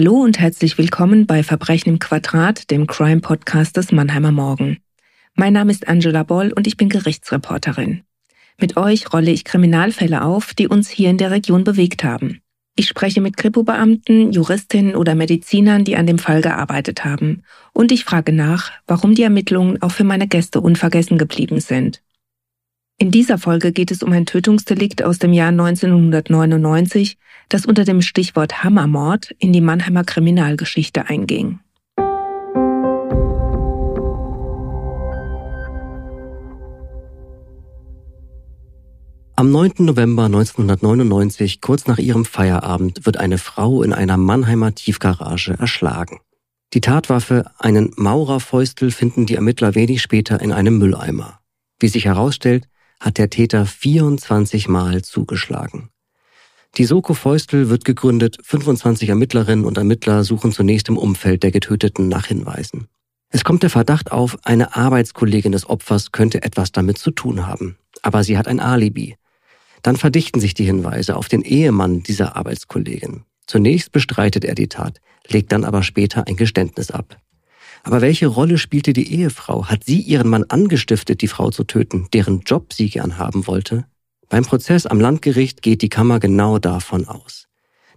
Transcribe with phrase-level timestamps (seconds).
[0.00, 4.78] Hallo und herzlich willkommen bei Verbrechen im Quadrat, dem Crime Podcast des Mannheimer Morgen.
[5.34, 8.02] Mein Name ist Angela Boll und ich bin Gerichtsreporterin.
[8.60, 12.42] Mit euch rolle ich Kriminalfälle auf, die uns hier in der Region bewegt haben.
[12.76, 17.42] Ich spreche mit Kripo-Beamten, Juristinnen oder Medizinern, die an dem Fall gearbeitet haben.
[17.72, 22.02] Und ich frage nach, warum die Ermittlungen auch für meine Gäste unvergessen geblieben sind.
[22.98, 27.16] In dieser Folge geht es um ein Tötungsdelikt aus dem Jahr 1999,
[27.48, 31.60] das unter dem Stichwort Hammermord in die Mannheimer Kriminalgeschichte einging.
[39.38, 39.74] Am 9.
[39.78, 46.18] November 1999, kurz nach ihrem Feierabend, wird eine Frau in einer Mannheimer Tiefgarage erschlagen.
[46.74, 51.38] Die Tatwaffe, einen Maurerfäustel, finden die Ermittler wenig später in einem Mülleimer.
[51.78, 52.68] Wie sich herausstellt,
[52.98, 55.90] hat der Täter 24 Mal zugeschlagen.
[56.78, 62.06] Die Soko Feustel wird gegründet, 25 Ermittlerinnen und Ermittler suchen zunächst im Umfeld der Getöteten
[62.06, 62.86] nach Hinweisen.
[63.30, 67.76] Es kommt der Verdacht auf, eine Arbeitskollegin des Opfers könnte etwas damit zu tun haben.
[68.02, 69.16] Aber sie hat ein Alibi.
[69.82, 73.24] Dann verdichten sich die Hinweise auf den Ehemann dieser Arbeitskollegin.
[73.48, 77.20] Zunächst bestreitet er die Tat, legt dann aber später ein Geständnis ab.
[77.82, 79.66] Aber welche Rolle spielte die Ehefrau?
[79.66, 83.84] Hat sie ihren Mann angestiftet, die Frau zu töten, deren Job sie gern haben wollte?
[84.28, 87.48] Beim Prozess am Landgericht geht die Kammer genau davon aus.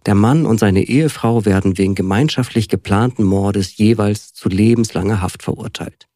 [0.05, 6.07] Der Mann und seine Ehefrau werden wegen gemeinschaftlich geplanten Mordes jeweils zu lebenslanger Haft verurteilt.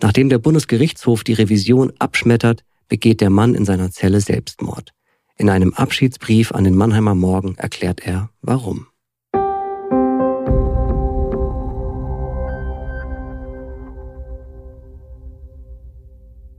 [0.00, 4.92] Nachdem der Bundesgerichtshof die Revision abschmettert, begeht der Mann in seiner Zelle Selbstmord.
[5.36, 8.86] In einem Abschiedsbrief an den Mannheimer Morgen erklärt er, warum.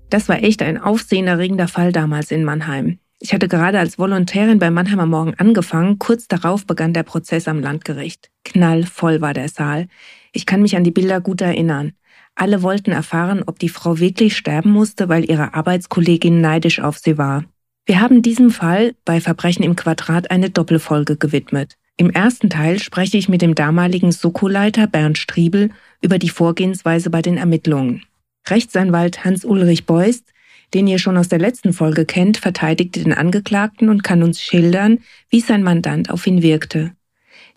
[0.10, 3.00] Das war echt ein aufsehenerregender Fall damals in Mannheim.
[3.20, 7.60] Ich hatte gerade als Volontärin beim Mannheimer Morgen angefangen, kurz darauf begann der Prozess am
[7.60, 8.30] Landgericht.
[8.44, 9.88] Knallvoll war der Saal.
[10.32, 11.94] Ich kann mich an die Bilder gut erinnern.
[12.36, 17.18] Alle wollten erfahren, ob die Frau wirklich sterben musste, weil ihre Arbeitskollegin neidisch auf sie
[17.18, 17.46] war.
[17.86, 21.76] Wir haben diesem Fall bei Verbrechen im Quadrat eine Doppelfolge gewidmet.
[21.98, 25.70] Im ersten Teil spreche ich mit dem damaligen Soko-Leiter Bernd Striebel
[26.02, 28.04] über die Vorgehensweise bei den Ermittlungen.
[28.48, 30.26] Rechtsanwalt Hans-Ulrich Beust,
[30.74, 35.00] den ihr schon aus der letzten Folge kennt, verteidigte den Angeklagten und kann uns schildern,
[35.30, 36.92] wie sein Mandant auf ihn wirkte.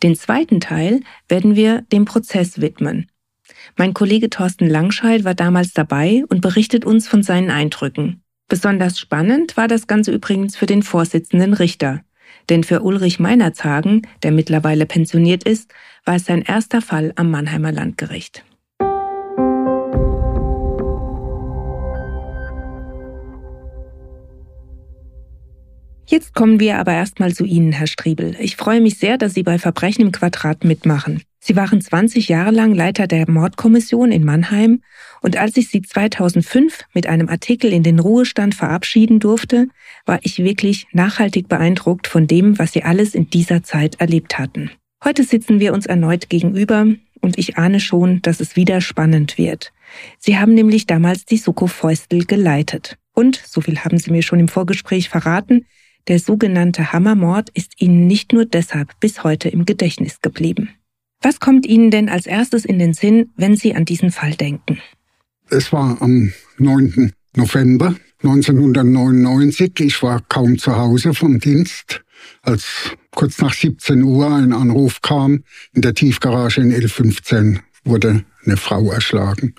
[0.03, 3.11] Den zweiten Teil werden wir dem Prozess widmen.
[3.77, 8.23] Mein Kollege Thorsten Langscheid war damals dabei und berichtet uns von seinen Eindrücken.
[8.49, 12.03] Besonders spannend war das Ganze übrigens für den Vorsitzenden Richter.
[12.49, 15.71] Denn für Ulrich Meinerzagen, der mittlerweile pensioniert ist,
[16.05, 18.45] war es sein erster Fall am Mannheimer Landgericht.
[26.11, 28.35] Jetzt kommen wir aber erstmal zu Ihnen, Herr Striebel.
[28.41, 31.23] Ich freue mich sehr, dass Sie bei Verbrechen im Quadrat mitmachen.
[31.39, 34.81] Sie waren 20 Jahre lang Leiter der Mordkommission in Mannheim
[35.21, 39.69] und als ich Sie 2005 mit einem Artikel in den Ruhestand verabschieden durfte,
[40.07, 44.71] war ich wirklich nachhaltig beeindruckt von dem, was Sie alles in dieser Zeit erlebt hatten.
[45.05, 46.87] Heute sitzen wir uns erneut gegenüber
[47.21, 49.75] und ich ahne schon, dass es wieder spannend wird.
[50.19, 52.97] Sie haben nämlich damals die Suko Feustel geleitet.
[53.13, 55.67] Und, so viel haben Sie mir schon im Vorgespräch verraten,
[56.07, 60.71] der sogenannte Hammermord ist Ihnen nicht nur deshalb bis heute im Gedächtnis geblieben.
[61.21, 64.79] Was kommt Ihnen denn als erstes in den Sinn, wenn Sie an diesen Fall denken?
[65.51, 67.13] Es war am 9.
[67.35, 69.81] November 1999.
[69.81, 72.03] Ich war kaum zu Hause vom Dienst,
[72.43, 72.65] als
[73.11, 75.45] kurz nach 17 Uhr ein Anruf kam.
[75.73, 79.55] In der Tiefgarage in L15 wurde eine Frau erschlagen.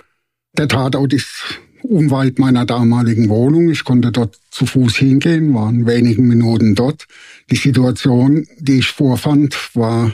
[0.57, 3.69] Der Tatort ist unweit meiner damaligen Wohnung.
[3.69, 7.05] Ich konnte dort zu Fuß hingehen, waren wenigen Minuten dort.
[7.51, 10.13] Die Situation, die ich vorfand, war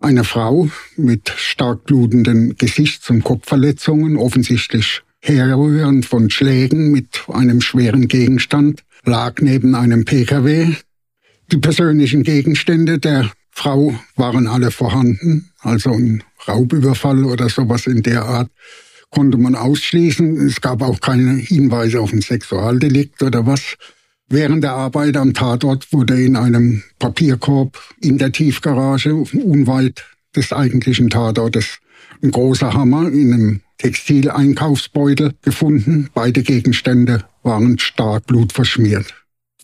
[0.00, 8.08] eine Frau mit stark blutenden Gesichts- und Kopfverletzungen, offensichtlich herrührend von Schlägen mit einem schweren
[8.08, 10.74] Gegenstand, lag neben einem Pkw.
[11.52, 18.24] Die persönlichen Gegenstände der Frau waren alle vorhanden, also ein Raubüberfall oder sowas in der
[18.24, 18.50] Art
[19.10, 20.36] konnte man ausschließen.
[20.46, 23.76] Es gab auch keine Hinweise auf ein Sexualdelikt oder was.
[24.28, 30.04] Während der Arbeit am Tatort wurde in einem Papierkorb in der Tiefgarage unweit
[30.36, 31.78] des eigentlichen Tatortes
[32.22, 36.10] ein großer Hammer in einem Textileinkaufsbeutel gefunden.
[36.14, 39.14] Beide Gegenstände waren stark blutverschmiert.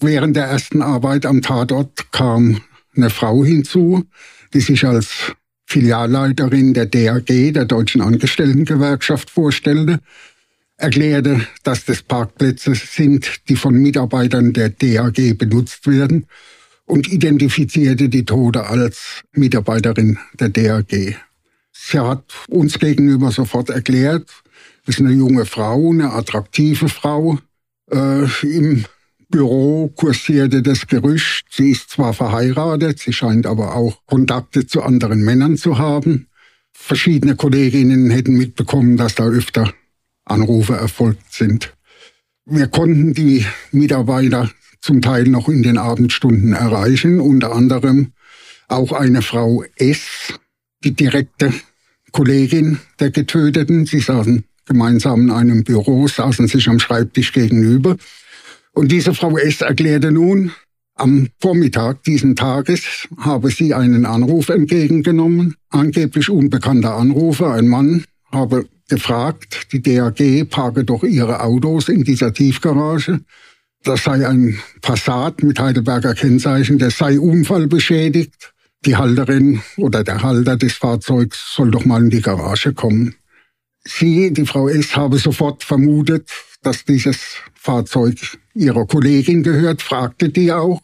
[0.01, 2.61] Während der ersten Arbeit am Tatort kam
[2.97, 4.05] eine Frau hinzu,
[4.53, 5.33] die sich als
[5.67, 10.01] Filialleiterin der DAG, der Deutschen Angestelltengewerkschaft, vorstellte
[10.77, 16.27] erklärte, dass das Parkplätze sind, die von Mitarbeitern der DAG benutzt werden
[16.85, 21.17] und identifizierte die Tote als Mitarbeiterin der DAG.
[21.73, 24.31] Sie hat uns gegenüber sofort erklärt,
[24.87, 27.39] ist eine junge Frau, eine attraktive Frau.
[27.91, 28.85] Äh, Im
[29.29, 35.23] Büro kursierte das Gerücht, sie ist zwar verheiratet, sie scheint aber auch Kontakte zu anderen
[35.25, 36.29] Männern zu haben.
[36.73, 39.73] Verschiedene Kolleginnen hätten mitbekommen, dass da öfter
[40.25, 41.75] Anrufe erfolgt sind.
[42.45, 44.51] Wir konnten die Mitarbeiter
[44.81, 48.13] zum Teil noch in den Abendstunden erreichen, unter anderem
[48.69, 50.35] auch eine Frau S,
[50.85, 51.53] die direkte
[52.13, 53.87] Kollegin der Getöteten.
[53.87, 57.97] Sie saßen gemeinsam in einem Büro, saßen sich am Schreibtisch gegenüber.
[58.77, 60.53] Und diese Frau S erklärte nun,
[60.97, 68.67] am Vormittag diesen Tages habe sie einen Anruf entgegengenommen, angeblich unbekannter Anrufer, ein Mann, habe
[68.91, 73.21] gefragt, die DAG parke doch ihre Autos in dieser Tiefgarage.
[73.83, 78.53] Das sei ein Passat mit Heidelberger Kennzeichen, der sei unfallbeschädigt.
[78.85, 83.15] Die Halterin oder der Halter des Fahrzeugs soll doch mal in die Garage kommen.
[83.87, 86.29] Sie, die Frau S., habe sofort vermutet,
[86.63, 90.81] dass dieses Fahrzeug ihrer Kollegin gehört, fragte die auch.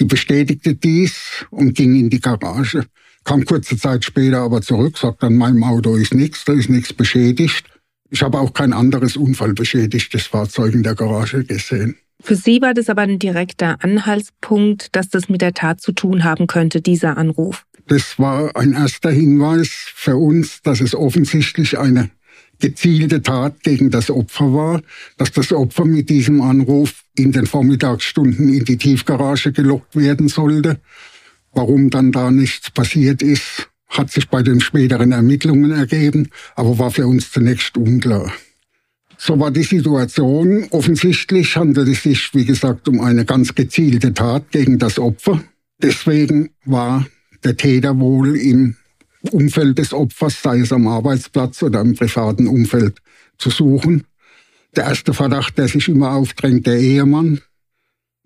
[0.00, 2.86] Die bestätigte dies und ging in die Garage.
[3.22, 6.92] Kam kurze Zeit später aber zurück, sagt, an meinem Auto ist nichts, da ist nichts
[6.92, 7.64] beschädigt.
[8.10, 11.96] Ich habe auch kein anderes unfallbeschädigtes Fahrzeug in der Garage gesehen.
[12.20, 16.24] Für Sie war das aber ein direkter Anhaltspunkt, dass das mit der Tat zu tun
[16.24, 17.64] haben könnte, dieser Anruf.
[17.86, 22.10] Das war ein erster Hinweis für uns, dass es offensichtlich eine
[22.58, 24.82] gezielte Tat gegen das Opfer war,
[25.16, 30.80] dass das Opfer mit diesem Anruf in den Vormittagsstunden in die Tiefgarage gelockt werden sollte.
[31.52, 36.90] Warum dann da nichts passiert ist, hat sich bei den späteren Ermittlungen ergeben, aber war
[36.90, 38.32] für uns zunächst unklar.
[39.16, 40.66] So war die Situation.
[40.70, 45.42] Offensichtlich handelt es sich, wie gesagt, um eine ganz gezielte Tat gegen das Opfer.
[45.80, 47.06] Deswegen war
[47.44, 48.76] der Täter wohl im
[49.32, 52.98] Umfeld des Opfers, sei es am Arbeitsplatz oder im privaten Umfeld,
[53.38, 54.04] zu suchen.
[54.76, 57.40] Der erste Verdacht, der sich immer aufdrängt, der Ehemann.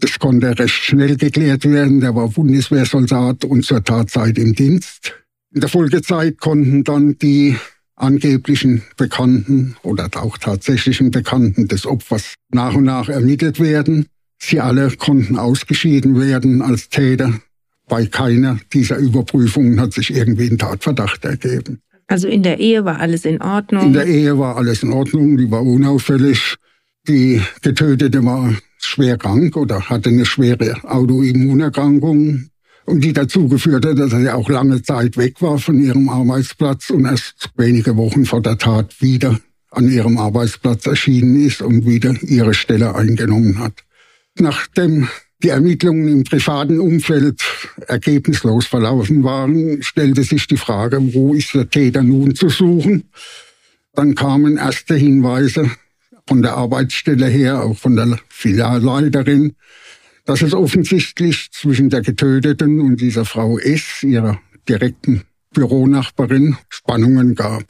[0.00, 2.00] Das konnte recht schnell geklärt werden.
[2.00, 5.14] Der war Bundeswehrsoldat und zur Tatzeit im Dienst.
[5.52, 7.56] In der Folgezeit konnten dann die
[7.96, 14.06] angeblichen Bekannten oder auch tatsächlichen Bekannten des Opfers nach und nach ermittelt werden.
[14.38, 17.40] Sie alle konnten ausgeschieden werden als Täter.
[17.88, 21.80] Bei keiner dieser Überprüfungen hat sich irgendwie ein Tatverdacht ergeben.
[22.06, 23.86] Also in der Ehe war alles in Ordnung?
[23.86, 26.56] In der Ehe war alles in Ordnung, die war unauffällig.
[27.06, 32.48] Die Getötete war schwer krank oder hatte eine schwere Autoimmunerkrankung
[32.86, 36.90] und die dazu geführt hat, dass sie auch lange Zeit weg war von ihrem Arbeitsplatz
[36.90, 39.38] und erst wenige Wochen vor der Tat wieder
[39.70, 43.84] an ihrem Arbeitsplatz erschienen ist und wieder ihre Stelle eingenommen hat.
[44.38, 45.08] Nachdem
[45.42, 47.40] die Ermittlungen im privaten Umfeld
[47.86, 53.04] ergebnislos verlaufen waren, stellte sich die Frage, wo ist der Täter nun zu suchen?
[53.94, 55.70] Dann kamen erste Hinweise
[56.26, 59.54] von der Arbeitsstelle her, auch von der Filialleiterin,
[60.24, 65.22] dass es offensichtlich zwischen der Getöteten und dieser Frau S., ihrer direkten
[65.54, 67.64] Büronachbarin, Spannungen gab.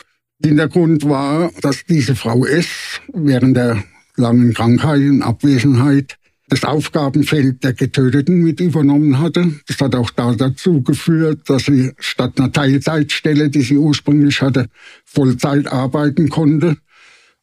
[0.45, 3.01] Hintergrund war, dass diese Frau S.
[3.13, 3.85] während der
[4.17, 6.18] langen Krankheit und Abwesenheit
[6.49, 9.53] das Aufgabenfeld der Getöteten mit übernommen hatte.
[9.67, 14.69] Das hat auch da dazu geführt, dass sie statt einer Teilzeitstelle, die sie ursprünglich hatte,
[15.05, 16.77] Vollzeit arbeiten konnte.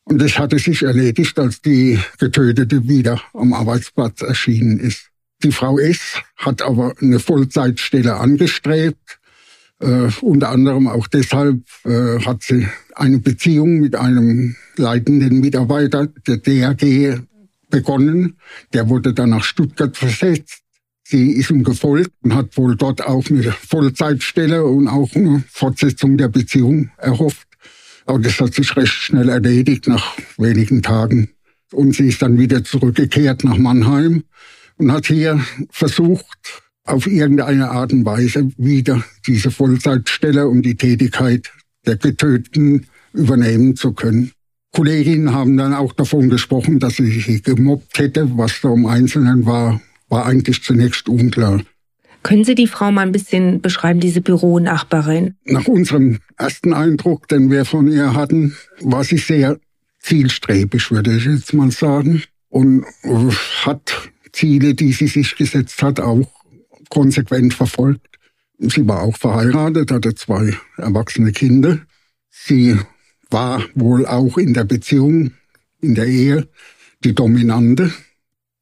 [0.06, 5.10] Und das hatte sich erledigt, als die Getötete wieder am Arbeitsplatz erschienen ist.
[5.44, 6.22] Die Frau S.
[6.38, 9.20] hat aber eine Vollzeitstelle angestrebt.
[9.80, 16.38] Äh, unter anderem auch deshalb äh, hat sie eine Beziehung mit einem leitenden Mitarbeiter der
[16.38, 17.20] DRG
[17.70, 18.38] begonnen.
[18.74, 20.62] Der wurde dann nach Stuttgart versetzt.
[21.04, 26.18] Sie ist ihm gefolgt und hat wohl dort auch eine Vollzeitstelle und auch eine Fortsetzung
[26.18, 27.48] der Beziehung erhofft.
[28.06, 31.30] Aber das hat sich recht schnell erledigt nach wenigen Tagen.
[31.72, 34.24] Und sie ist dann wieder zurückgekehrt nach Mannheim
[34.78, 41.52] und hat hier versucht, auf irgendeine Art und Weise wieder diese Vollzeitstelle und die Tätigkeit
[41.86, 44.32] der Getöteten übernehmen zu können.
[44.76, 48.38] Kolleginnen haben dann auch davon gesprochen, dass sie sich gemobbt hätte.
[48.38, 49.80] Was da im Einzelnen war,
[50.10, 51.62] war eigentlich zunächst unklar.
[52.24, 55.36] Können Sie die Frau mal ein bisschen beschreiben, diese Büronachbarin?
[55.46, 59.60] Nach unserem ersten Eindruck, den wir von ihr hatten, war sie sehr
[60.02, 62.24] zielstrebig, würde ich jetzt mal sagen.
[62.50, 62.84] Und
[63.64, 66.30] hat Ziele, die sie sich gesetzt hat, auch
[66.90, 68.08] konsequent verfolgt.
[68.58, 71.80] Sie war auch verheiratet, hatte zwei erwachsene Kinder.
[72.30, 72.78] Sie
[73.36, 75.32] war wohl auch in der Beziehung,
[75.82, 76.48] in der Ehe,
[77.04, 77.92] die Dominante.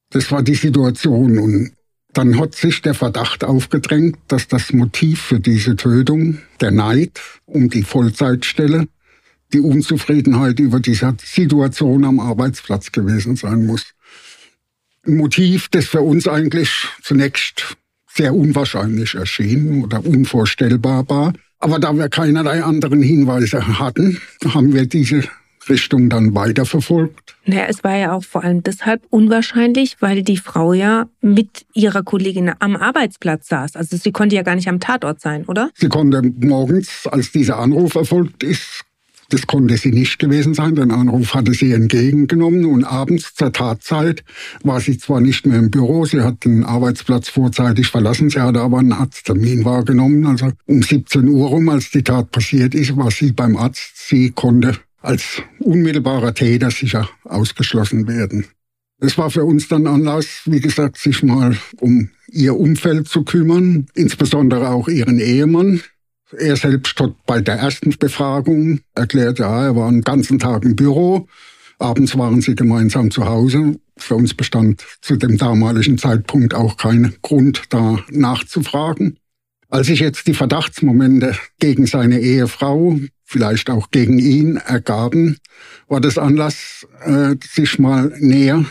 [0.09, 1.71] Das war die Situation und
[2.13, 7.69] Dann hat sich der Verdacht aufgedrängt, dass das Motiv für diese Tötung, der Neid um
[7.69, 8.87] die Vollzeitstelle,
[9.51, 13.93] die Unzufriedenheit über diese Situation am Arbeitsplatz gewesen sein muss.
[15.05, 17.77] Ein Motiv, das für uns eigentlich zunächst
[18.07, 21.33] sehr unwahrscheinlich erschien oder unvorstellbar war.
[21.63, 25.23] Aber da wir keinerlei anderen Hinweise hatten, haben wir diese
[25.69, 27.37] Richtung dann weiterverfolgt.
[27.45, 32.03] Naja, es war ja auch vor allem deshalb unwahrscheinlich, weil die Frau ja mit ihrer
[32.03, 33.77] Kollegin am Arbeitsplatz saß.
[33.77, 35.69] Also sie konnte ja gar nicht am Tatort sein, oder?
[35.75, 38.83] Sie konnte morgens, als dieser Anruf erfolgt ist,
[39.33, 40.75] das konnte sie nicht gewesen sein.
[40.75, 44.23] Den Anruf hatte sie entgegengenommen und abends zur Tatzeit
[44.63, 48.61] war sie zwar nicht mehr im Büro, sie hat den Arbeitsplatz vorzeitig verlassen, sie hatte
[48.61, 50.27] aber einen Arzttermin wahrgenommen.
[50.27, 54.07] Also um 17 Uhr rum, als die Tat passiert ist, war sie beim Arzt.
[54.07, 58.45] Sie konnte als unmittelbarer Täter sicher ausgeschlossen werden.
[58.99, 63.87] Es war für uns dann Anlass, wie gesagt, sich mal um ihr Umfeld zu kümmern,
[63.95, 65.81] insbesondere auch ihren Ehemann,
[66.39, 70.75] er selbst hat bei der ersten Befragung erklärt, ja, er war einen ganzen Tag im
[70.75, 71.27] Büro.
[71.79, 73.79] Abends waren sie gemeinsam zu Hause.
[73.97, 79.17] Für uns bestand zu dem damaligen Zeitpunkt auch kein Grund, da nachzufragen.
[79.69, 85.37] Als sich jetzt die Verdachtsmomente gegen seine Ehefrau, vielleicht auch gegen ihn ergaben,
[85.87, 88.65] war das Anlass, äh, sich mal näher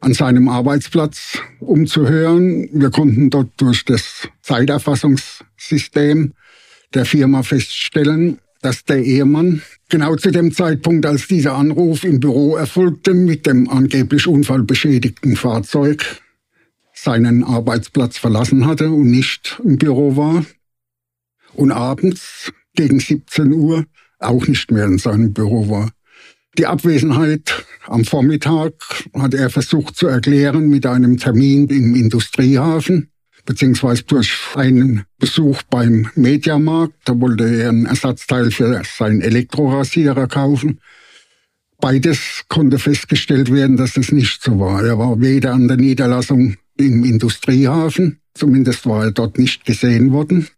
[0.00, 2.68] an seinem Arbeitsplatz umzuhören.
[2.72, 6.32] Wir konnten dort durch das Zeiterfassungssystem
[6.96, 12.56] der Firma feststellen, dass der Ehemann genau zu dem Zeitpunkt, als dieser Anruf im Büro
[12.56, 16.22] erfolgte, mit dem angeblich unfallbeschädigten Fahrzeug
[16.94, 20.44] seinen Arbeitsplatz verlassen hatte und nicht im Büro war.
[21.52, 23.84] Und abends gegen 17 Uhr
[24.18, 25.90] auch nicht mehr in seinem Büro war.
[26.58, 28.72] Die Abwesenheit am Vormittag
[29.12, 33.10] hat er versucht zu erklären mit einem Termin im Industriehafen
[33.46, 36.94] beziehungsweise durch einen Besuch beim Mediamarkt.
[37.04, 40.80] Da wollte er ein Ersatzteil für seinen Elektrorasierer kaufen.
[41.80, 44.84] Beides konnte festgestellt werden, dass das nicht so war.
[44.84, 50.48] Er war weder an der Niederlassung im Industriehafen, zumindest war er dort nicht gesehen worden.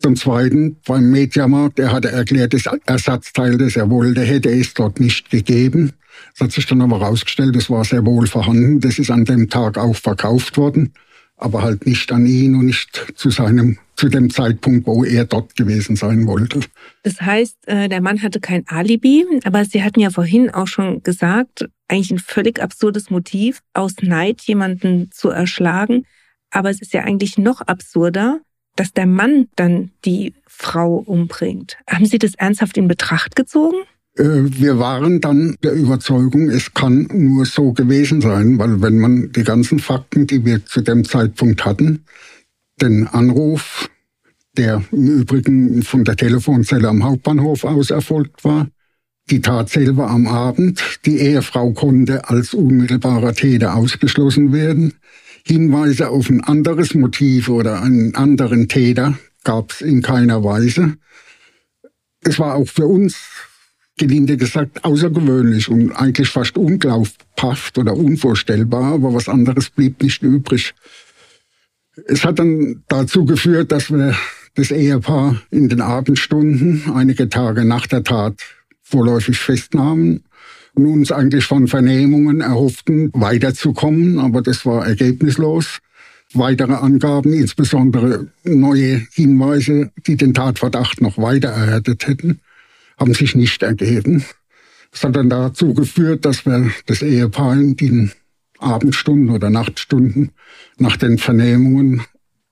[0.00, 5.00] Zum Zweiten beim Mediamarkt, er hatte erklärt, das Ersatzteil, das er wollte, hätte es dort
[5.00, 5.92] nicht gegeben.
[6.34, 8.80] Das hat sich dann aber herausgestellt, das war sehr wohl vorhanden.
[8.80, 10.92] Das ist an dem Tag auch verkauft worden
[11.38, 15.56] aber halt nicht an ihn und nicht zu seinem zu dem Zeitpunkt, wo er dort
[15.56, 16.60] gewesen sein wollte.
[17.02, 21.02] Das heißt, äh, der Mann hatte kein Alibi, aber Sie hatten ja vorhin auch schon
[21.02, 26.04] gesagt, eigentlich ein völlig absurdes Motiv, aus Neid jemanden zu erschlagen.
[26.50, 28.40] Aber es ist ja eigentlich noch absurder,
[28.76, 31.76] dass der Mann dann die Frau umbringt.
[31.88, 33.78] Haben Sie das ernsthaft in Betracht gezogen?
[34.18, 34.24] Äh,
[34.60, 39.44] wir waren dann der Überzeugung, es kann nur so gewesen sein, weil wenn man die
[39.44, 42.04] ganzen Fakten, die wir zu dem Zeitpunkt hatten,
[42.80, 43.88] den Anruf,
[44.56, 48.68] der im Übrigen von der Telefonzelle am Hauptbahnhof aus erfolgt war,
[49.30, 54.94] die Tat selber am Abend, die Ehefrau konnte als unmittelbarer Täter ausgeschlossen werden,
[55.44, 60.94] Hinweise auf ein anderes Motiv oder einen anderen Täter gab es in keiner Weise.
[62.20, 63.16] Es war auch für uns
[63.98, 70.74] gelinde gesagt, außergewöhnlich und eigentlich fast unglaubhaft oder unvorstellbar, aber was anderes blieb nicht übrig.
[72.06, 74.16] Es hat dann dazu geführt, dass wir
[74.54, 78.40] das Ehepaar in den Abendstunden, einige Tage nach der Tat,
[78.82, 80.24] vorläufig festnahmen
[80.74, 85.78] und uns eigentlich von Vernehmungen erhofften, weiterzukommen, aber das war ergebnislos.
[86.34, 92.40] Weitere Angaben, insbesondere neue Hinweise, die den Tatverdacht noch weiter erhärtet hätten,
[92.98, 94.24] haben sich nicht ergeben.
[94.92, 98.12] Das hat dann dazu geführt, dass wir das Ehepaar in den
[98.58, 100.32] Abendstunden oder Nachtstunden
[100.78, 102.02] nach den Vernehmungen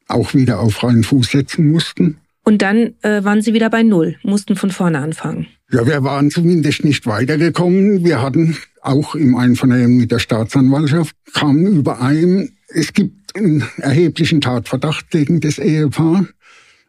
[0.09, 2.19] auch wieder auf freien Fuß setzen mussten.
[2.45, 5.49] Und dann äh, waren Sie wieder bei Null, mussten von vorne anfangen.
[5.73, 8.05] Ja, wir waren zumindest nicht weitergekommen.
[8.05, 15.11] Wir hatten auch im Einvernehmen mit der Staatsanwaltschaft, kamen überein, es gibt einen erheblichen Tatverdacht
[15.11, 16.26] gegen das Ehepaar.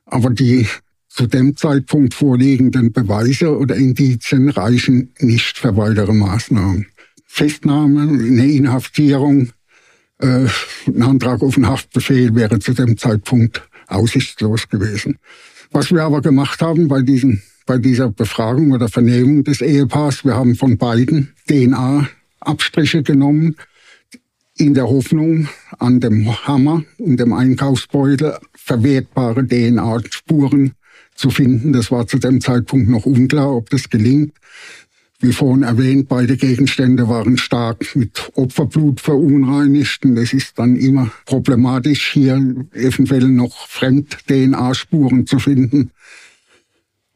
[0.05, 0.67] Aber die
[1.17, 6.85] zu dem Zeitpunkt vorliegenden Beweise oder Indizien reichen nicht für weitere Maßnahmen.
[7.25, 9.49] Festnahme, eine Inhaftierung,
[10.19, 10.45] äh,
[10.85, 15.17] ein Antrag auf einen Haftbefehl wäre zu dem Zeitpunkt aussichtslos gewesen.
[15.71, 20.35] Was wir aber gemacht haben bei, diesen, bei dieser Befragung oder Vernehmung des Ehepaars, wir
[20.35, 23.55] haben von beiden DNA-Abstriche genommen,
[24.55, 30.73] in der Hoffnung, an dem Hammer, in dem Einkaufsbeutel verwertbare DNA-Spuren
[31.17, 31.73] zu finden.
[31.73, 34.31] Das war zu dem Zeitpunkt noch unklar, ob das gelingt.
[35.19, 40.05] Wie vorhin erwähnt, beide Gegenstände waren stark mit Opferblut verunreinigt.
[40.05, 42.35] Und es ist dann immer problematisch, hier
[42.73, 45.89] eventuell noch Fremd-DNA-Spuren zu finden.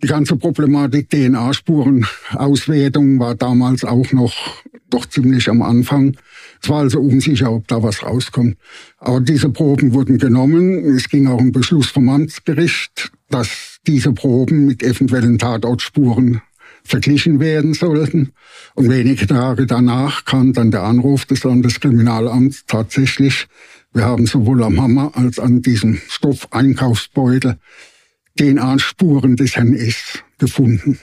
[0.01, 6.17] Die ganze Problematik DNA-Spurenauswertung war damals auch noch doch ziemlich am Anfang.
[6.59, 8.57] Es war also unsicher, ob da was rauskommt.
[8.97, 10.95] Aber diese Proben wurden genommen.
[10.95, 16.41] Es ging auch ein Beschluss vom Amtsgericht, dass diese Proben mit eventuellen Tatortspuren
[16.83, 18.31] verglichen werden sollten.
[18.75, 23.47] Und wenige Tage danach kam dann der Anruf des Landeskriminalamts tatsächlich.
[23.93, 27.57] Wir haben sowohl am Hammer als an diesem Stoffeinkaufsbeutel
[28.39, 30.19] DNA-Spuren des Herrn S.
[30.37, 30.99] gefunden.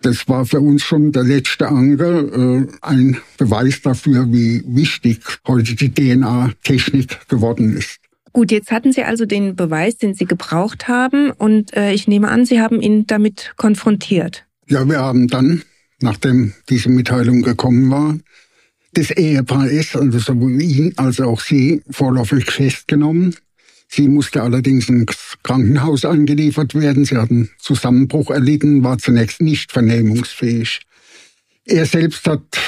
[0.00, 5.74] Das war für uns schon der letzte Anker, äh, ein Beweis dafür, wie wichtig heute
[5.74, 7.98] die DNA-Technik geworden ist.
[8.32, 12.28] Gut, jetzt hatten Sie also den Beweis, den Sie gebraucht haben, und äh, ich nehme
[12.28, 14.44] an, Sie haben ihn damit konfrontiert.
[14.66, 15.62] Ja, wir haben dann,
[16.00, 18.18] nachdem diese Mitteilung gekommen war,
[18.94, 23.34] das Ehepaar ist, also sowohl ihn als auch sie, vorläufig festgenommen.
[23.88, 27.04] Sie musste allerdings ins Krankenhaus eingeliefert werden.
[27.04, 30.80] Sie hat einen Zusammenbruch erlitten, war zunächst nicht vernehmungsfähig.
[31.70, 32.58] Er selbst hat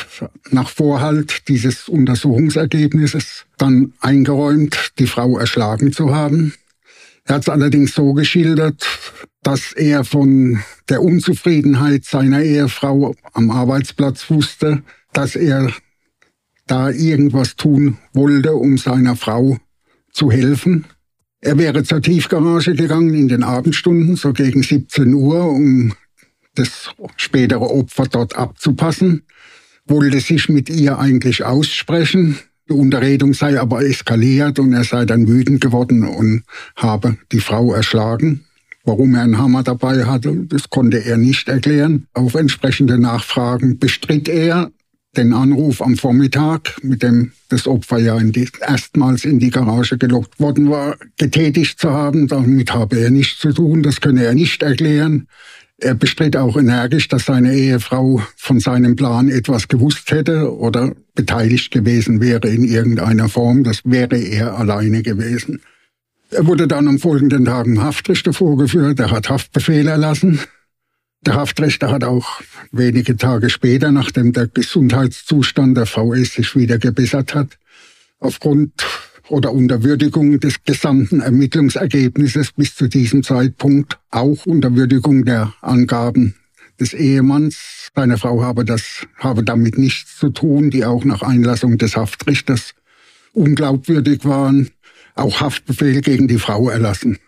[0.50, 6.52] nach Vorhalt dieses Untersuchungsergebnisses dann eingeräumt, die Frau erschlagen zu haben.
[7.25, 8.87] Er hat es allerdings so geschildert,
[9.42, 14.83] dass er von der Unzufriedenheit seiner Ehefrau am Arbeitsplatz wusste,
[15.14, 15.73] dass er
[16.66, 19.57] da irgendwas tun wollte, um seiner Frau
[20.12, 20.85] zu helfen.
[21.40, 25.95] Er wäre zur Tiefgarage gegangen in den Abendstunden, so gegen 17 Uhr, um
[26.61, 29.23] das spätere Opfer dort abzupassen,
[29.87, 32.38] wollte sich mit ihr eigentlich aussprechen.
[32.69, 36.45] Die Unterredung sei aber eskaliert und er sei dann wütend geworden und
[36.76, 38.45] habe die Frau erschlagen.
[38.85, 42.07] Warum er einen Hammer dabei hatte, das konnte er nicht erklären.
[42.14, 44.71] Auf entsprechende Nachfragen bestritt er
[45.17, 49.99] den Anruf am Vormittag, mit dem das Opfer ja in die, erstmals in die Garage
[49.99, 52.28] gelockt worden war, getätigt zu haben.
[52.28, 55.26] Damit habe er nichts zu tun, das könne er nicht erklären.
[55.82, 61.71] Er bestritt auch energisch, dass seine Ehefrau von seinem Plan etwas gewusst hätte oder beteiligt
[61.71, 63.64] gewesen wäre in irgendeiner Form.
[63.64, 65.62] Das wäre er alleine gewesen.
[66.30, 69.00] Er wurde dann am folgenden Tag im Haftrichter vorgeführt.
[69.00, 70.38] Er hat Haftbefehl erlassen.
[71.23, 72.40] Der Haftrichter hat auch
[72.73, 77.58] wenige Tage später, nachdem der Gesundheitszustand der VS sich wieder gebessert hat,
[78.21, 78.73] aufgrund
[79.30, 86.34] oder unter Würdigung des gesamten Ermittlungsergebnisses bis zu diesem Zeitpunkt, auch unter Würdigung der Angaben
[86.78, 91.78] des Ehemanns, seine Frau habe das, habe damit nichts zu tun, die auch nach Einlassung
[91.78, 92.75] des Haftrichters
[93.32, 94.71] unglaubwürdig waren,
[95.14, 97.19] auch Haftbefehl gegen die Frau erlassen.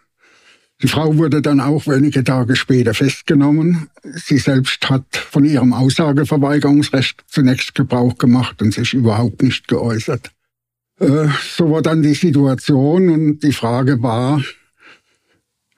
[0.82, 3.88] Die Frau wurde dann auch wenige Tage später festgenommen.
[4.02, 10.32] Sie selbst hat von ihrem Aussageverweigerungsrecht zunächst Gebrauch gemacht und sich überhaupt nicht geäußert.
[11.02, 14.40] Äh, so war dann die Situation und die Frage war,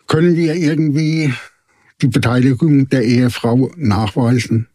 [0.06, 1.32] können wir irgendwie
[2.02, 4.68] die Beteiligung der Ehefrau nachweisen?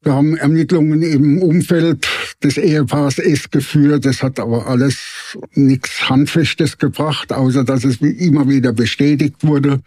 [0.00, 2.08] Wir haben Ermittlungen im Umfeld
[2.42, 4.06] des Ehepaars S geführt.
[4.06, 9.80] Das hat aber alles nichts Handfestes gebracht, außer dass es immer wieder bestätigt wurde.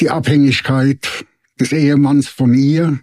[0.00, 1.24] Die Abhängigkeit
[1.58, 3.00] des Ehemanns von ihr.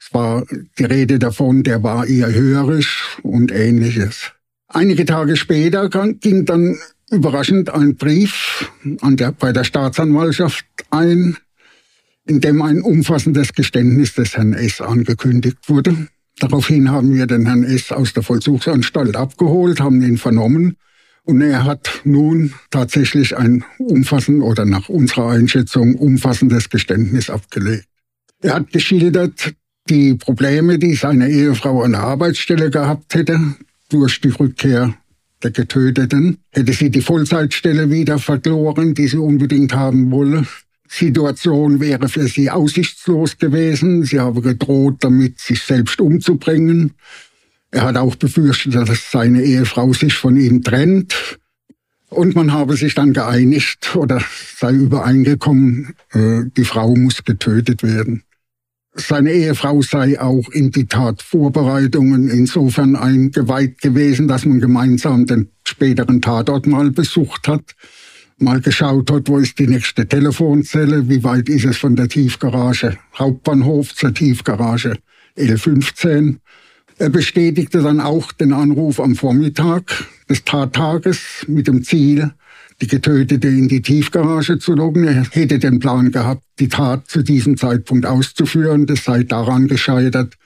[0.00, 0.44] Es war
[0.78, 4.32] die Rede davon, der war ihr hörerisch und ähnliches.
[4.74, 6.78] Einige Tage später ging dann
[7.10, 11.36] überraschend ein Brief der, bei der Staatsanwaltschaft ein,
[12.24, 14.80] in dem ein umfassendes Geständnis des Herrn S.
[14.80, 16.08] angekündigt wurde.
[16.38, 17.92] Daraufhin haben wir den Herrn S.
[17.92, 20.76] aus der Vollzugsanstalt abgeholt, haben ihn vernommen
[21.24, 27.88] und er hat nun tatsächlich ein umfassendes oder nach unserer Einschätzung umfassendes Geständnis abgelegt.
[28.40, 29.54] Er hat geschildert
[29.90, 33.38] die Probleme, die seine Ehefrau an der Arbeitsstelle gehabt hätte
[33.92, 34.94] durch die Rückkehr
[35.42, 36.38] der Getöteten.
[36.50, 40.46] Hätte sie die Vollzeitstelle wieder verloren, die sie unbedingt haben wolle.
[40.88, 44.04] Situation wäre für sie aussichtslos gewesen.
[44.04, 46.92] Sie habe gedroht, damit sich selbst umzubringen.
[47.70, 51.38] Er hat auch befürchtet, dass seine Ehefrau sich von ihm trennt.
[52.10, 54.22] Und man habe sich dann geeinigt oder
[54.58, 58.22] sei übereingekommen, äh, die Frau muss getötet werden.
[58.94, 66.20] Seine Ehefrau sei auch in die Tatvorbereitungen insofern eingeweiht gewesen, dass man gemeinsam den späteren
[66.20, 67.74] Tatort mal besucht hat
[68.42, 72.98] mal geschaut hat, wo ist die nächste Telefonzelle, wie weit ist es von der Tiefgarage
[73.18, 74.98] Hauptbahnhof zur Tiefgarage
[75.36, 76.36] L15.
[76.98, 82.32] Er bestätigte dann auch den Anruf am Vormittag des Tattages mit dem Ziel,
[82.82, 85.04] die Getötete in die Tiefgarage zu locken.
[85.04, 88.86] Er hätte den Plan gehabt, die Tat zu diesem Zeitpunkt auszuführen.
[88.86, 90.36] Das sei daran gescheitert,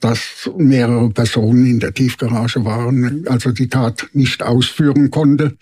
[0.00, 5.56] dass mehrere Personen in der Tiefgarage waren, also die Tat nicht ausführen konnte.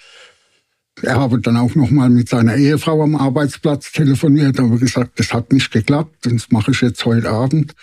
[1.03, 5.53] Er habe dann auch nochmal mit seiner Ehefrau am Arbeitsplatz telefoniert, aber gesagt, das hat
[5.53, 7.75] nicht geklappt, das mache ich jetzt heute Abend.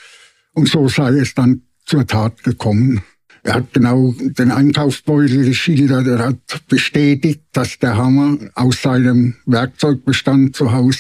[0.54, 3.04] Und so sei es dann zur Tat gekommen.
[3.44, 10.56] Er hat genau den Einkaufsbeutel geschildert, er hat bestätigt, dass der Hammer aus seinem Werkzeugbestand
[10.56, 11.00] zu Hause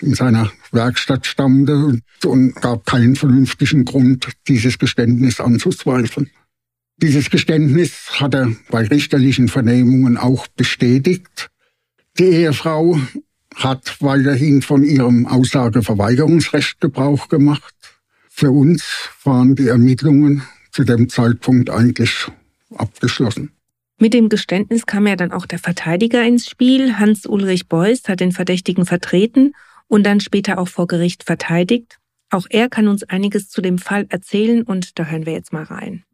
[0.00, 6.30] in seiner Werkstatt stammte und gab keinen vernünftigen Grund, dieses Geständnis anzuzweifeln.
[6.98, 11.48] Dieses Geständnis hat er bei richterlichen Vernehmungen auch bestätigt.
[12.18, 13.00] Die Ehefrau
[13.54, 17.74] hat weiterhin von ihrem Aussageverweigerungsrecht Gebrauch gemacht.
[18.28, 18.84] Für uns
[19.24, 20.42] waren die Ermittlungen
[20.78, 22.28] zu dem Zeitpunkt eigentlich
[22.72, 23.50] abgeschlossen.
[23.98, 27.00] Mit dem Geständnis kam ja dann auch der Verteidiger ins Spiel.
[27.00, 29.54] Hans-Ulrich Beuys hat den Verdächtigen vertreten
[29.88, 31.98] und dann später auch vor Gericht verteidigt.
[32.30, 35.64] Auch er kann uns einiges zu dem Fall erzählen und da hören wir jetzt mal
[35.64, 36.04] rein.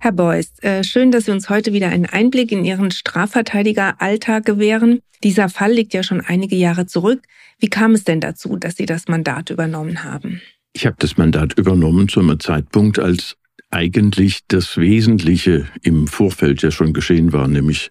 [0.00, 5.00] Herr Beuys, äh, schön, dass Sie uns heute wieder einen Einblick in Ihren Strafverteidigeralltag gewähren.
[5.24, 7.22] Dieser Fall liegt ja schon einige Jahre zurück.
[7.58, 10.40] Wie kam es denn dazu, dass Sie das Mandat übernommen haben?
[10.72, 13.36] Ich habe das Mandat übernommen zu einem Zeitpunkt, als
[13.70, 17.90] eigentlich das Wesentliche im Vorfeld ja schon geschehen war, nämlich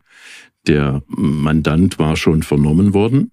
[0.66, 3.32] der Mandant war schon vernommen worden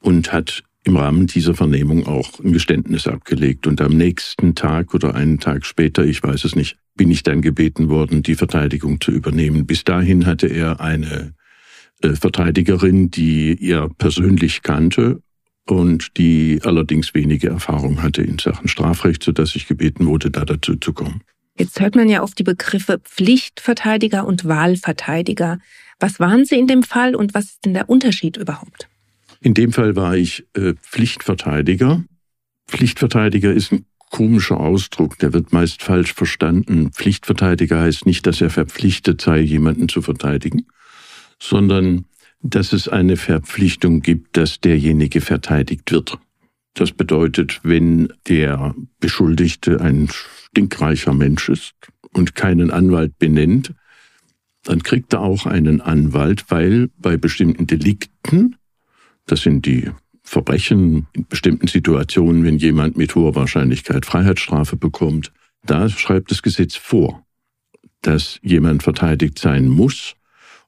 [0.00, 3.66] und hat im Rahmen dieser Vernehmung auch ein Geständnis abgelegt.
[3.66, 7.42] Und am nächsten Tag oder einen Tag später, ich weiß es nicht, bin ich dann
[7.42, 9.66] gebeten worden, die Verteidigung zu übernehmen.
[9.66, 11.34] Bis dahin hatte er eine
[12.02, 15.20] äh, Verteidigerin, die er persönlich kannte
[15.66, 20.76] und die allerdings wenige Erfahrung hatte in Sachen Strafrecht, sodass ich gebeten wurde, da dazu
[20.76, 21.22] zu kommen.
[21.58, 25.58] Jetzt hört man ja oft die Begriffe Pflichtverteidiger und Wahlverteidiger.
[25.98, 28.88] Was waren Sie in dem Fall und was ist denn der Unterschied überhaupt?
[29.40, 32.04] In dem Fall war ich äh, Pflichtverteidiger.
[32.68, 36.92] Pflichtverteidiger ist ein komischer Ausdruck, der wird meist falsch verstanden.
[36.92, 40.66] Pflichtverteidiger heißt nicht, dass er verpflichtet sei, jemanden zu verteidigen,
[41.40, 42.06] sondern
[42.40, 46.18] dass es eine Verpflichtung gibt, dass derjenige verteidigt wird.
[46.74, 51.74] Das bedeutet, wenn der Beschuldigte ein stinkreicher Mensch ist
[52.12, 53.74] und keinen Anwalt benennt,
[54.62, 58.56] dann kriegt er auch einen Anwalt, weil bei bestimmten Delikten
[59.26, 59.90] das sind die
[60.26, 65.32] Verbrechen in bestimmten Situationen, wenn jemand mit hoher Wahrscheinlichkeit Freiheitsstrafe bekommt.
[65.64, 67.24] Da schreibt das Gesetz vor,
[68.02, 70.14] dass jemand verteidigt sein muss.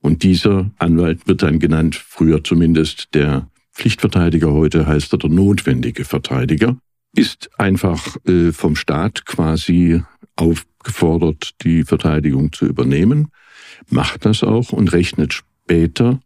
[0.00, 6.04] Und dieser Anwalt wird dann genannt, früher zumindest der Pflichtverteidiger, heute heißt er der notwendige
[6.04, 6.76] Verteidiger,
[7.16, 10.02] ist einfach äh, vom Staat quasi
[10.36, 13.28] aufgefordert, die Verteidigung zu übernehmen,
[13.90, 16.20] macht das auch und rechnet später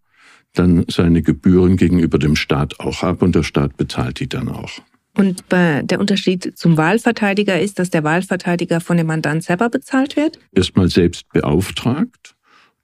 [0.54, 4.72] dann seine Gebühren gegenüber dem Staat auch ab und der Staat bezahlt die dann auch.
[5.14, 10.38] Und der Unterschied zum Wahlverteidiger ist, dass der Wahlverteidiger von dem Mandant selber bezahlt wird?
[10.52, 12.34] Erstmal selbst beauftragt,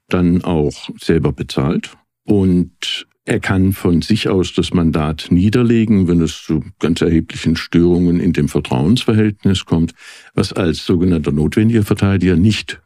[0.09, 6.43] dann auch selber bezahlt und er kann von sich aus das Mandat niederlegen, wenn es
[6.43, 9.93] zu ganz erheblichen Störungen in dem Vertrauensverhältnis kommt,
[10.33, 12.81] was als sogenannter notwendiger Verteidiger nicht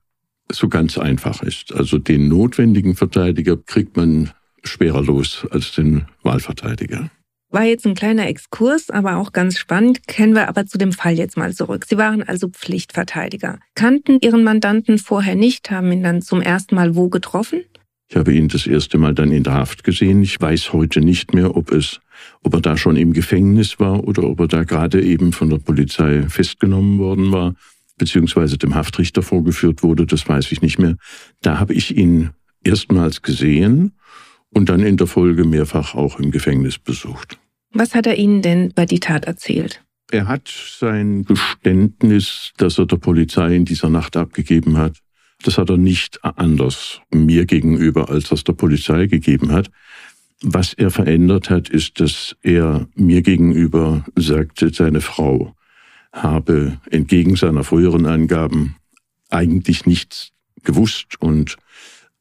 [0.52, 1.74] so ganz einfach ist.
[1.74, 4.32] Also den notwendigen Verteidiger kriegt man
[4.64, 7.10] schwerer los als den Wahlverteidiger.
[7.54, 10.08] War jetzt ein kleiner Exkurs, aber auch ganz spannend.
[10.08, 11.86] Kennen wir aber zu dem Fall jetzt mal zurück.
[11.88, 13.60] Sie waren also Pflichtverteidiger.
[13.76, 17.62] Kannten Ihren Mandanten vorher nicht, haben ihn dann zum ersten Mal wo getroffen?
[18.10, 20.24] Ich habe ihn das erste Mal dann in der Haft gesehen.
[20.24, 22.00] Ich weiß heute nicht mehr, ob es,
[22.42, 25.60] ob er da schon im Gefängnis war oder ob er da gerade eben von der
[25.60, 27.54] Polizei festgenommen worden war,
[28.00, 30.08] beziehungsweise dem Haftrichter vorgeführt wurde.
[30.08, 30.96] Das weiß ich nicht mehr.
[31.44, 32.32] Da habe ich ihn
[32.64, 33.94] erstmals gesehen
[34.54, 37.38] und dann in der Folge mehrfach auch im Gefängnis besucht.
[37.72, 39.84] Was hat er Ihnen denn bei die Tat erzählt?
[40.12, 45.00] Er hat sein Geständnis, das er der Polizei in dieser Nacht abgegeben hat,
[45.44, 49.70] das hat er nicht anders mir gegenüber, als das der Polizei gegeben hat.
[50.42, 55.56] Was er verändert hat, ist, dass er mir gegenüber sagte, seine Frau
[56.12, 58.76] habe entgegen seiner früheren Angaben
[59.30, 60.32] eigentlich nichts
[60.64, 61.58] gewusst und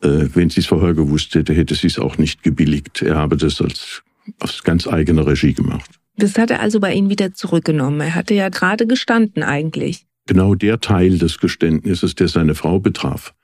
[0.02, 3.02] wenn sie es vorher gewusst hätte, hätte sie es auch nicht gebilligt.
[3.02, 4.02] Er habe das als
[4.40, 5.90] aus ganz eigener Regie gemacht.
[6.16, 8.00] Das hat er also bei Ihnen wieder zurückgenommen.
[8.00, 10.06] Er hatte ja gerade gestanden eigentlich.
[10.26, 13.34] Genau der Teil des Geständnisses, der seine Frau betraf,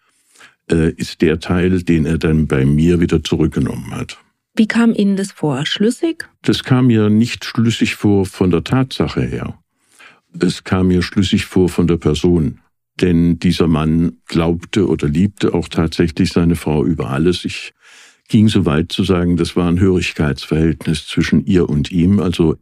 [0.70, 4.18] äh, ist der Teil, den er dann bei mir wieder zurückgenommen hat.
[4.54, 5.64] Wie kam Ihnen das vor?
[5.66, 6.28] Schlüssig?
[6.42, 9.58] Das kam mir nicht schlüssig vor von der Tatsache her.
[10.38, 12.60] Es kam mir schlüssig vor von der Person
[13.00, 17.44] denn dieser Mann glaubte oder liebte auch tatsächlich seine Frau über alles.
[17.44, 17.72] Ich
[18.28, 22.20] ging so weit zu sagen, das war ein Hörigkeitsverhältnis zwischen ihr und ihm.
[22.20, 22.56] Also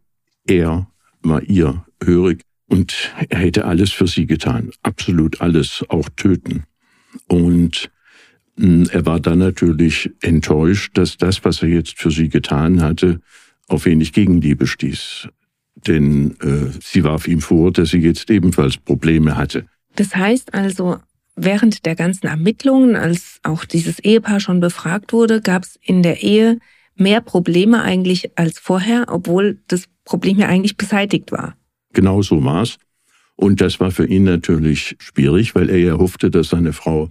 [0.47, 0.87] er
[1.21, 4.71] war ihr hörig und er hätte alles für sie getan.
[4.83, 6.63] Absolut alles, auch töten.
[7.27, 7.89] Und
[8.57, 13.21] hm, er war dann natürlich enttäuscht, dass das, was er jetzt für sie getan hatte,
[13.67, 15.27] auf wenig Gegenliebe stieß.
[15.75, 19.67] Denn äh, sie warf ihm vor, dass sie jetzt ebenfalls Probleme hatte.
[19.97, 20.97] Das heißt also,
[21.35, 26.21] während der ganzen Ermittlungen, als auch dieses Ehepaar schon befragt wurde, gab es in der
[26.23, 26.59] Ehe
[26.95, 31.57] mehr Probleme eigentlich als vorher, obwohl das Problem ja eigentlich beseitigt war.
[31.93, 32.77] Genau so war's.
[33.35, 37.09] Und das war für ihn natürlich schwierig, weil er ja hoffte, dass seine Frau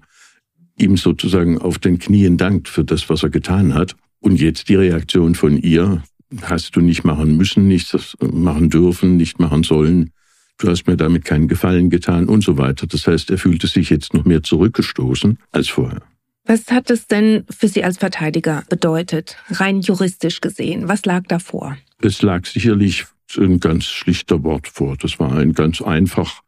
[0.79, 3.97] ihm sozusagen auf den Knien dankt für das, was er getan hat.
[4.21, 6.05] Und jetzt die Reaktion von ihr,
[6.43, 10.11] hast du nicht machen müssen, nicht machen dürfen, nicht machen sollen,
[10.59, 12.87] du hast mir damit keinen Gefallen getan und so weiter.
[12.87, 16.03] Das heißt, er fühlte sich jetzt noch mehr zurückgestoßen als vorher.
[16.45, 20.89] Was hat es denn für Sie als Verteidiger bedeutet, rein juristisch gesehen?
[20.89, 21.77] Was lag davor?
[22.01, 24.97] Es lag sicherlich ein ganz schlichter Wort vor.
[24.97, 26.43] Das war ein ganz einfach,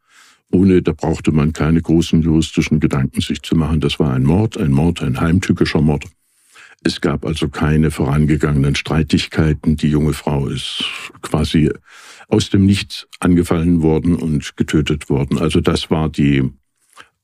[0.52, 3.80] ohne, da brauchte man keine großen juristischen Gedanken sich zu machen.
[3.80, 6.04] Das war ein Mord, ein Mord, ein heimtückischer Mord.
[6.84, 9.76] Es gab also keine vorangegangenen Streitigkeiten.
[9.76, 10.84] Die junge Frau ist
[11.22, 11.72] quasi
[12.28, 15.38] aus dem Nichts angefallen worden und getötet worden.
[15.38, 16.52] Also das war die,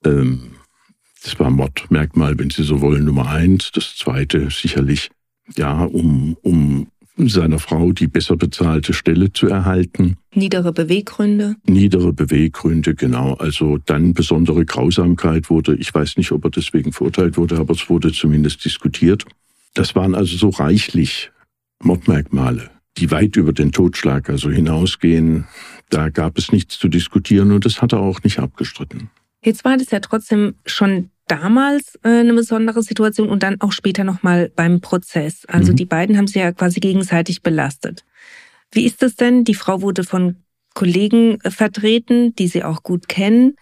[0.04, 0.50] ähm,
[1.22, 3.70] das war Mordmerkmal, wenn Sie so wollen, Nummer eins.
[3.72, 5.10] Das zweite sicherlich,
[5.56, 10.16] ja, um, um seiner Frau die besser bezahlte Stelle zu erhalten.
[10.34, 11.56] Niedere Beweggründe?
[11.64, 13.34] Niedere Beweggründe, genau.
[13.34, 17.88] Also dann besondere Grausamkeit wurde, ich weiß nicht, ob er deswegen verurteilt wurde, aber es
[17.88, 19.24] wurde zumindest diskutiert.
[19.74, 21.30] Das waren also so reichlich
[21.82, 25.46] Mordmerkmale, die weit über den Totschlag also hinausgehen.
[25.90, 29.10] Da gab es nichts zu diskutieren und das hat er auch nicht abgestritten.
[29.42, 34.04] Jetzt war das ja trotzdem schon damals äh, eine besondere Situation und dann auch später
[34.04, 35.44] nochmal beim Prozess.
[35.46, 35.76] Also mhm.
[35.76, 38.04] die beiden haben sich ja quasi gegenseitig belastet.
[38.72, 39.44] Wie ist es denn?
[39.44, 40.36] Die Frau wurde von
[40.74, 43.56] Kollegen äh, vertreten, die sie auch gut kennen.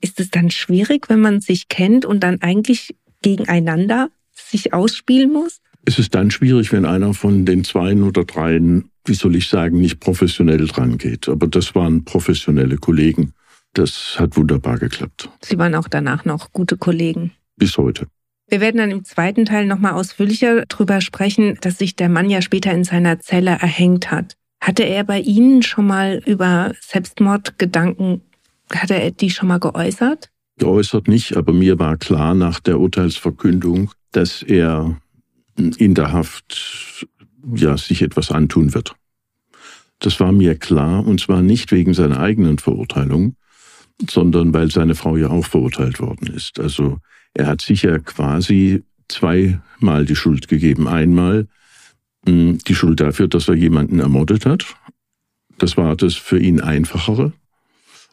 [0.00, 5.60] Ist es dann schwierig, wenn man sich kennt und dann eigentlich gegeneinander sich ausspielen muss?
[5.88, 9.80] Es ist dann schwierig, wenn einer von den Zweien oder Dreien, wie soll ich sagen,
[9.80, 11.28] nicht professionell dran geht.
[11.28, 13.32] Aber das waren professionelle Kollegen.
[13.72, 15.30] Das hat wunderbar geklappt.
[15.42, 17.32] Sie waren auch danach noch gute Kollegen.
[17.56, 18.08] Bis heute.
[18.48, 22.42] Wir werden dann im zweiten Teil nochmal ausführlicher darüber sprechen, dass sich der Mann ja
[22.42, 24.34] später in seiner Zelle erhängt hat.
[24.60, 28.22] Hatte er bei Ihnen schon mal über Selbstmordgedanken,
[28.72, 30.30] hatte er die schon mal geäußert?
[30.58, 34.96] Geäußert nicht, aber mir war klar nach der Urteilsverkündung, dass er
[35.56, 37.06] in der Haft
[37.54, 38.94] ja sich etwas antun wird.
[39.98, 43.36] Das war mir klar und zwar nicht wegen seiner eigenen Verurteilung,
[44.10, 46.60] sondern weil seine Frau ja auch verurteilt worden ist.
[46.60, 46.98] Also
[47.34, 50.88] er hat sich ja quasi zweimal die Schuld gegeben.
[50.88, 51.48] Einmal
[52.26, 54.66] hm, die Schuld dafür, dass er jemanden ermordet hat.
[55.58, 57.32] Das war das für ihn einfachere.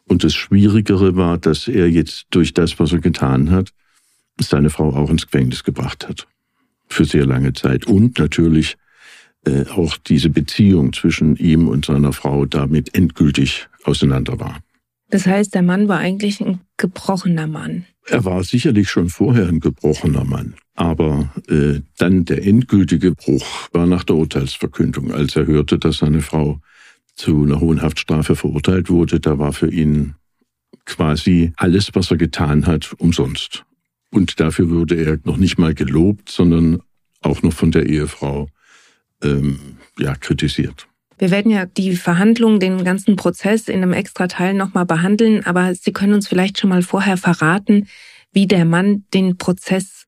[0.06, 3.70] Und das Schwierigere war, dass er jetzt durch das, was er getan hat,
[4.38, 6.26] seine Frau auch ins Gefängnis gebracht hat.
[6.88, 7.86] Für sehr lange Zeit.
[7.86, 8.76] Und natürlich
[9.46, 14.60] äh, auch diese Beziehung zwischen ihm und seiner Frau damit endgültig auseinander war.
[15.10, 17.84] Das heißt, der Mann war eigentlich ein gebrochener Mann.
[18.06, 20.54] Er war sicherlich schon vorher ein gebrochener Mann.
[20.74, 26.20] Aber äh, dann der endgültige Bruch war nach der Urteilsverkündung, als er hörte, dass seine
[26.20, 26.60] Frau
[27.14, 29.20] zu einer hohen Haftstrafe verurteilt wurde.
[29.20, 30.14] Da war für ihn
[30.84, 33.64] quasi alles, was er getan hat, umsonst.
[34.14, 36.80] Und dafür wurde er noch nicht mal gelobt, sondern
[37.20, 38.48] auch noch von der Ehefrau
[39.24, 39.58] ähm,
[39.98, 40.86] ja, kritisiert.
[41.18, 45.74] Wir werden ja die Verhandlungen, den ganzen Prozess in einem extra Teil nochmal behandeln, aber
[45.74, 47.88] Sie können uns vielleicht schon mal vorher verraten,
[48.32, 50.04] wie der Mann den Prozess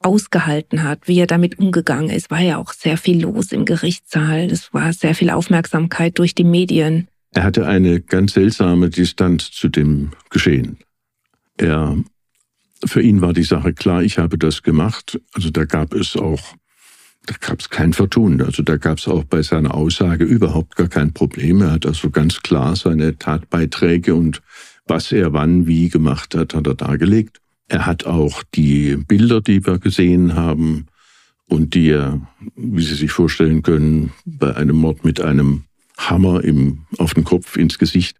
[0.00, 2.32] ausgehalten hat, wie er damit umgegangen ist.
[2.32, 4.50] War ja auch sehr viel los im Gerichtssaal.
[4.50, 7.06] Es war sehr viel Aufmerksamkeit durch die Medien.
[7.32, 10.78] Er hatte eine ganz seltsame Distanz zu dem Geschehen.
[11.56, 11.96] Er
[12.86, 15.20] für ihn war die Sache klar, ich habe das gemacht.
[15.32, 16.54] Also da gab es auch,
[17.26, 18.40] da gab es kein Vertun.
[18.42, 21.62] Also da gab es auch bei seiner Aussage überhaupt gar kein Problem.
[21.62, 24.42] Er hat also ganz klar seine Tatbeiträge und
[24.86, 27.40] was er wann wie gemacht hat, hat er dargelegt.
[27.68, 30.86] Er hat auch die Bilder, die wir gesehen haben
[31.46, 32.20] und die er,
[32.56, 35.64] wie Sie sich vorstellen können, bei einem Mord mit einem
[35.96, 38.18] Hammer im, auf den Kopf ins Gesicht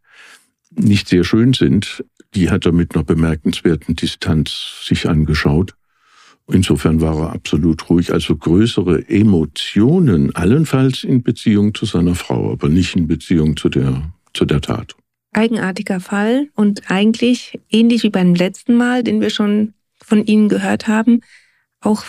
[0.70, 5.74] nicht sehr schön sind, die hat er mit einer bemerkenswerten Distanz sich angeschaut.
[6.46, 8.12] Insofern war er absolut ruhig.
[8.12, 14.12] Also größere Emotionen, allenfalls in Beziehung zu seiner Frau, aber nicht in Beziehung zu der,
[14.34, 14.94] zu der Tat.
[15.32, 20.86] Eigenartiger Fall und eigentlich ähnlich wie beim letzten Mal, den wir schon von Ihnen gehört
[20.86, 21.20] haben,
[21.80, 22.04] auch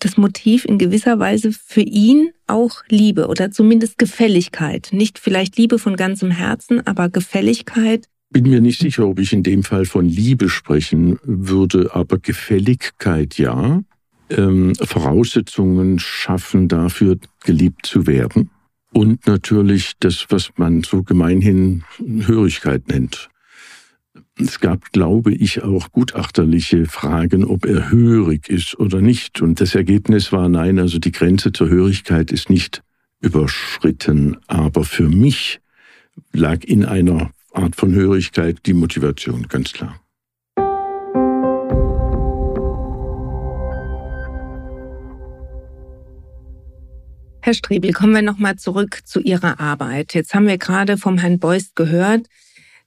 [0.00, 4.88] das Motiv in gewisser Weise für ihn auch Liebe oder zumindest Gefälligkeit.
[4.92, 8.08] Nicht vielleicht Liebe von ganzem Herzen, aber Gefälligkeit.
[8.32, 13.38] Bin mir nicht sicher, ob ich in dem Fall von Liebe sprechen würde, aber Gefälligkeit
[13.38, 13.82] ja.
[14.30, 18.50] Ähm, Voraussetzungen schaffen dafür, geliebt zu werden.
[18.92, 23.30] Und natürlich das, was man so gemeinhin Hörigkeit nennt.
[24.38, 29.42] Es gab, glaube ich, auch gutachterliche Fragen, ob er hörig ist oder nicht.
[29.42, 32.82] Und das Ergebnis war nein, also die Grenze zur Hörigkeit ist nicht
[33.20, 34.36] überschritten.
[34.46, 35.60] Aber für mich
[36.32, 40.00] lag in einer Art von Hörigkeit die Motivation, ganz klar.
[47.42, 50.14] Herr Strebel, kommen wir nochmal zurück zu Ihrer Arbeit.
[50.14, 52.26] Jetzt haben wir gerade vom Herrn Beust gehört,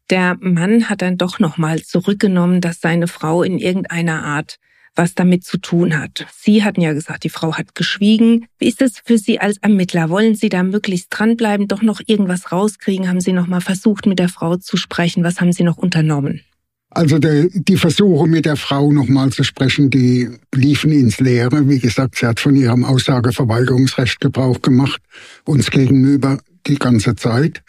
[0.10, 4.60] der Mann hat dann doch nochmal zurückgenommen, dass seine Frau in irgendeiner Art
[4.95, 6.25] was damit zu tun hat.
[6.36, 8.45] Sie hatten ja gesagt, die Frau hat geschwiegen.
[8.60, 10.10] Wie ist es für Sie als Ermittler?
[10.10, 13.08] Wollen Sie da möglichst dranbleiben, doch noch irgendwas rauskriegen?
[13.08, 15.23] Haben Sie noch mal versucht, mit der Frau zu sprechen?
[15.23, 16.41] Was haben Sie noch unternommen?
[16.89, 21.67] Also der, die Versuche mit der Frau nochmal zu sprechen, die liefen ins Leere.
[21.67, 25.01] Wie gesagt, sie hat von ihrem Aussageverweigerungsrecht Gebrauch gemacht,
[25.43, 27.63] uns gegenüber die ganze Zeit.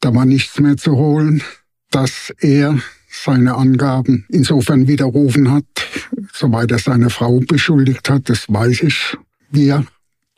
[0.00, 1.42] Da war nichts mehr zu holen
[1.90, 2.78] dass er
[3.24, 5.64] seine Angaben insofern widerrufen hat,
[6.32, 9.16] soweit er seine Frau beschuldigt hat, das weiß ich.
[9.50, 9.84] Wir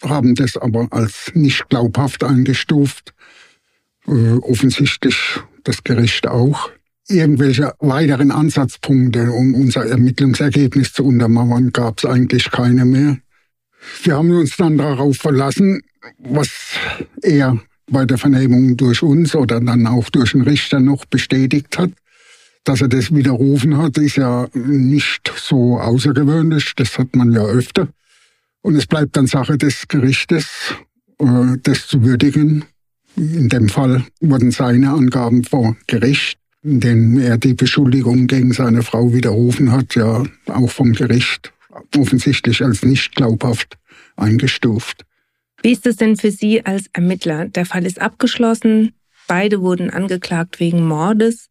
[0.02, 3.14] haben das aber als nicht glaubhaft eingestuft.
[4.06, 6.70] Äh, offensichtlich das Gericht auch.
[7.08, 13.18] Irgendwelche weiteren Ansatzpunkte, um unser Ermittlungsergebnis zu untermauern, gab es eigentlich keine mehr.
[14.02, 15.82] Wir haben uns dann darauf verlassen,
[16.18, 16.50] was
[17.22, 17.58] er
[17.90, 21.90] bei der Vernehmung durch uns oder dann auch durch den Richter noch bestätigt hat.
[22.68, 26.74] Dass er das widerrufen hat, ist ja nicht so außergewöhnlich.
[26.76, 27.88] Das hat man ja öfter.
[28.61, 30.74] Und es bleibt dann Sache des Gerichtes,
[31.18, 32.66] äh, das zu würdigen.
[33.16, 38.83] In dem Fall wurden seine Angaben vor Gericht, in denen er die Beschuldigung gegen seine
[38.83, 41.54] Frau widerrufen hat, ja auch vom Gericht
[41.96, 43.78] offensichtlich als nicht glaubhaft
[44.16, 45.07] eingestuft.
[45.62, 47.48] Wie ist es denn für Sie als Ermittler?
[47.48, 48.92] Der Fall ist abgeschlossen.
[49.26, 51.48] Beide wurden angeklagt wegen Mordes.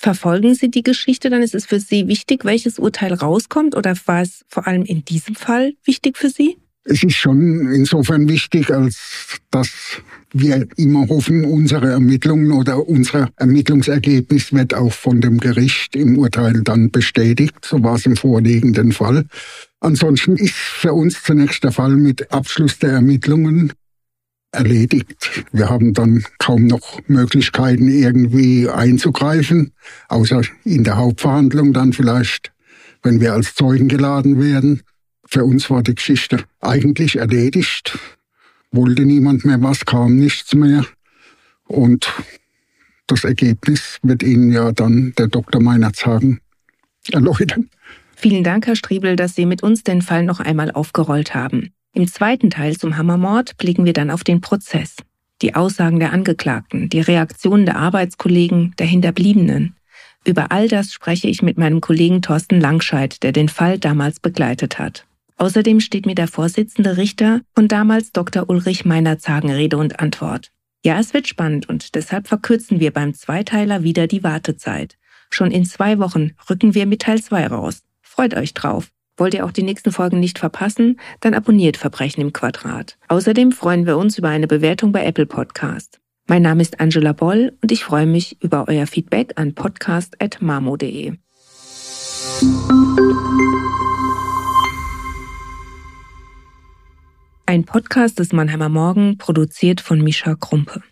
[0.00, 1.28] Verfolgen Sie die Geschichte?
[1.28, 3.74] Dann ist es für Sie wichtig, welches Urteil rauskommt?
[3.74, 6.56] Oder war es vor allem in diesem Fall wichtig für Sie?
[6.84, 10.00] Es ist schon insofern wichtig, als dass
[10.32, 16.62] wir immer hoffen, unsere Ermittlungen oder unser Ermittlungsergebnis wird auch von dem Gericht im Urteil
[16.62, 17.56] dann bestätigt.
[17.64, 19.24] So war es im vorliegenden Fall.
[19.80, 23.72] Ansonsten ist für uns zunächst der Fall mit Abschluss der Ermittlungen
[24.52, 25.44] erledigt.
[25.52, 29.72] Wir haben dann kaum noch Möglichkeiten, irgendwie einzugreifen,
[30.08, 32.52] außer in der Hauptverhandlung dann vielleicht,
[33.02, 34.82] wenn wir als Zeugen geladen werden.
[35.26, 37.98] Für uns war die Geschichte eigentlich erledigt.
[38.70, 40.84] Wollte niemand mehr was, kam nichts mehr.
[41.66, 42.12] Und
[43.06, 45.62] das Ergebnis wird Ihnen ja dann der Dr.
[45.62, 46.40] Meinerzagen
[47.10, 47.68] erläutern.
[48.16, 51.70] Vielen Dank, Herr Striebel, dass Sie mit uns den Fall noch einmal aufgerollt haben.
[51.92, 54.96] Im zweiten Teil zum Hammermord blicken wir dann auf den Prozess.
[55.42, 59.76] Die Aussagen der Angeklagten, die Reaktionen der Arbeitskollegen, der Hinterbliebenen.
[60.24, 64.78] Über all das spreche ich mit meinem Kollegen Thorsten Langscheid, der den Fall damals begleitet
[64.78, 65.06] hat.
[65.36, 68.48] Außerdem steht mir der Vorsitzende Richter und damals Dr.
[68.48, 70.50] Ulrich Meinerzagen Rede und Antwort.
[70.84, 74.96] Ja, es wird spannend und deshalb verkürzen wir beim Zweiteiler wieder die Wartezeit.
[75.30, 77.82] Schon in zwei Wochen rücken wir mit Teil 2 raus.
[78.02, 78.90] Freut euch drauf.
[79.18, 80.98] Wollt ihr auch die nächsten Folgen nicht verpassen?
[81.20, 82.96] Dann abonniert Verbrechen im Quadrat.
[83.08, 86.00] Außerdem freuen wir uns über eine Bewertung bei Apple Podcast.
[86.28, 91.14] Mein Name ist Angela Boll und ich freue mich über euer Feedback an podcast.mamo.de.
[97.46, 100.82] Ein Podcast des Mannheimer Morgen, produziert von Mischa Krumpe.